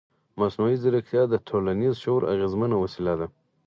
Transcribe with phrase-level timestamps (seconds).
[0.39, 3.27] مصنوعي ځیرکتیا د ټولنیز شعور اغېزمنه وسیله ده.